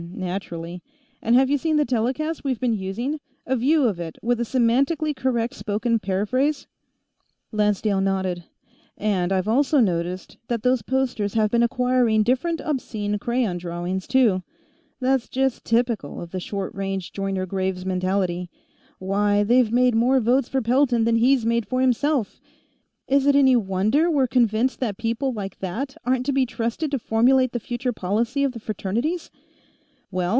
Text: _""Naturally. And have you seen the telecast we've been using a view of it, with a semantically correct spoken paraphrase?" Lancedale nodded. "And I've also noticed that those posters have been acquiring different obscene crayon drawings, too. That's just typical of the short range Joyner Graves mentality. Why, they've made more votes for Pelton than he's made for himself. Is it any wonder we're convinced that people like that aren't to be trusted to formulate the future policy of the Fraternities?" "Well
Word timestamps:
_""Naturally. 0.23 0.81
And 1.21 1.35
have 1.35 1.49
you 1.49 1.57
seen 1.57 1.77
the 1.77 1.85
telecast 1.85 2.43
we've 2.43 2.59
been 2.59 2.73
using 2.75 3.19
a 3.47 3.55
view 3.55 3.85
of 3.87 3.99
it, 3.99 4.17
with 4.21 4.39
a 4.39 4.43
semantically 4.43 5.15
correct 5.15 5.53
spoken 5.55 5.97
paraphrase?" 5.99 6.67
Lancedale 7.51 8.01
nodded. 8.01 8.43
"And 8.97 9.31
I've 9.31 9.47
also 9.47 9.79
noticed 9.79 10.37
that 10.47 10.61
those 10.63 10.81
posters 10.83 11.33
have 11.35 11.49
been 11.51 11.63
acquiring 11.63 12.21
different 12.23 12.61
obscene 12.61 13.17
crayon 13.19 13.57
drawings, 13.57 14.05
too. 14.07 14.43
That's 14.99 15.27
just 15.29 15.65
typical 15.65 16.19
of 16.21 16.31
the 16.31 16.39
short 16.39 16.73
range 16.75 17.11
Joyner 17.13 17.45
Graves 17.47 17.85
mentality. 17.85 18.49
Why, 18.99 19.43
they've 19.43 19.71
made 19.71 19.95
more 19.95 20.19
votes 20.19 20.49
for 20.49 20.61
Pelton 20.61 21.03
than 21.03 21.15
he's 21.17 21.45
made 21.47 21.67
for 21.67 21.81
himself. 21.81 22.39
Is 23.07 23.25
it 23.27 23.35
any 23.35 23.55
wonder 23.55 24.09
we're 24.09 24.27
convinced 24.27 24.79
that 24.81 24.97
people 24.97 25.31
like 25.33 25.59
that 25.59 25.95
aren't 26.05 26.25
to 26.27 26.31
be 26.31 26.45
trusted 26.45 26.89
to 26.91 26.99
formulate 26.99 27.51
the 27.53 27.59
future 27.59 27.93
policy 27.93 28.43
of 28.43 28.51
the 28.53 28.59
Fraternities?" 28.59 29.29
"Well 30.13 30.21